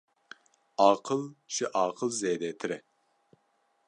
Aqil 0.89 1.21
ji 1.53 1.65
aqil 1.83 2.11
zêdetir 2.19 2.71
e 2.77 2.79